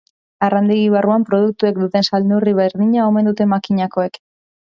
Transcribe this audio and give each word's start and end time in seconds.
Arrandegi 0.45 0.87
barruan 0.93 1.25
produktuek 1.27 1.77
duten 1.81 2.07
salneurri 2.07 2.55
berdina 2.61 3.05
omen 3.11 3.31
dute 3.33 3.49
makinakoek. 3.53 4.21